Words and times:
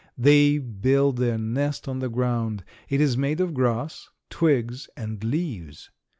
"They 0.17 0.57
build 0.57 1.17
their 1.17 1.37
nest 1.37 1.87
on 1.87 1.99
the 1.99 2.09
ground. 2.09 2.63
It 2.89 2.99
is 2.99 3.15
made 3.17 3.39
of 3.39 3.53
grass, 3.53 4.09
twigs 4.31 4.89
and 4.97 5.23
leaves. 5.23 5.91